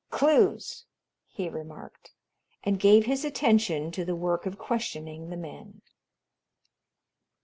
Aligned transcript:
"Clues," 0.09 0.87
he 1.27 1.47
remarked, 1.47 2.11
and 2.63 2.79
gave 2.79 3.05
his 3.05 3.23
attention 3.23 3.91
to 3.91 4.03
the 4.03 4.15
work 4.15 4.47
of 4.47 4.57
questioning 4.57 5.29
the 5.29 5.37
men. 5.37 5.83